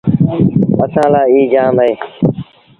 اسآݩٚ 0.83 1.11
لآ 1.13 1.21
ايٚ 1.33 1.49
جآم 1.53 1.77
اهي۔ 1.83 1.93